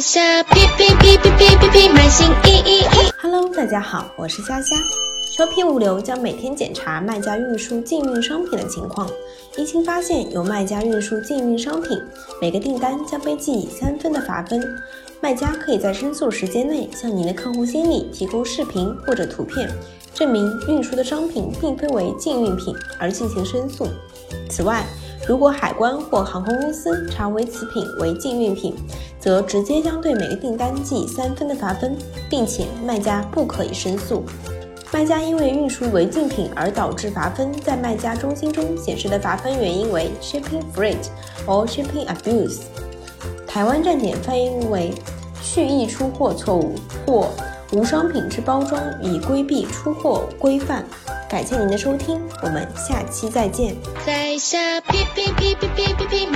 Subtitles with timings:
[0.00, 3.10] 下批批批批批批批买新衣衣衣。
[3.20, 4.76] Hello，大家好，我是虾虾。
[5.36, 9.10] Shopee 物流将每天检查卖家运输禁运商品的情况，
[9.56, 12.00] 一经发现有卖家运输禁运商品，
[12.40, 14.62] 每个订单将被记以三分的罚分。
[15.20, 19.68] 卖家可以在申诉时间内向您的客户经理提供视频或者图片，
[20.14, 23.88] 证明运输的商品并非为禁运品而进行申诉。
[24.48, 24.84] 此外，
[25.26, 28.74] 如果海关或航空公司查为此品为禁运品，
[29.20, 31.96] 则直接将对每个订单记三分的罚分，
[32.30, 34.24] 并且卖家不可以申诉。
[34.90, 41.08] 卖家因为运输违禁品而导致罚分，在卖家中心中显示的罚分原因为 shipping freight
[41.46, 42.60] or shipping abuse。
[43.46, 44.92] 台湾站点翻译为
[45.42, 46.74] 蓄意出货错误
[47.06, 47.28] 或
[47.72, 50.84] 无商品之包装以规避出货规范。
[51.28, 53.76] 感谢您的收听，我们下期再见。
[54.06, 56.27] 在下批批批批批批批买新衣衣。